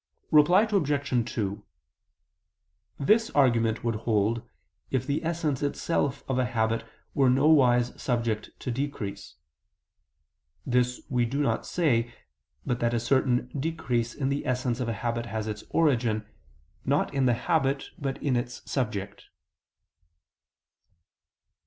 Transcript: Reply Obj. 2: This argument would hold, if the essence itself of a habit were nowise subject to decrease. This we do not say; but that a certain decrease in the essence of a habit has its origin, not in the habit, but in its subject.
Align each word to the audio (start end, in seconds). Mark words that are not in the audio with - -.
Reply 0.31 0.63
Obj. 0.63 1.31
2: 1.35 1.63
This 2.99 3.29
argument 3.35 3.83
would 3.83 3.93
hold, 3.97 4.41
if 4.89 5.05
the 5.05 5.23
essence 5.23 5.61
itself 5.61 6.23
of 6.27 6.39
a 6.39 6.45
habit 6.47 6.83
were 7.13 7.29
nowise 7.29 7.93
subject 8.01 8.49
to 8.61 8.71
decrease. 8.71 9.35
This 10.65 11.01
we 11.07 11.25
do 11.25 11.43
not 11.43 11.67
say; 11.67 12.11
but 12.65 12.79
that 12.79 12.95
a 12.95 12.99
certain 12.99 13.49
decrease 13.49 14.15
in 14.15 14.29
the 14.29 14.43
essence 14.43 14.79
of 14.79 14.89
a 14.89 14.93
habit 15.05 15.27
has 15.27 15.45
its 15.45 15.63
origin, 15.69 16.25
not 16.83 17.13
in 17.13 17.27
the 17.27 17.35
habit, 17.35 17.91
but 17.99 18.17
in 18.23 18.35
its 18.35 18.63
subject. 18.67 19.25